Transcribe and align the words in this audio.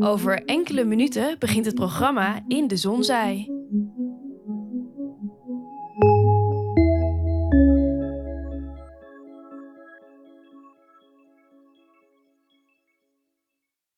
Over 0.00 0.44
enkele 0.44 0.84
minuten 0.84 1.36
begint 1.38 1.64
het 1.64 1.74
programma 1.74 2.44
In 2.48 2.68
de 2.68 2.76
Zonzij. 2.76 3.57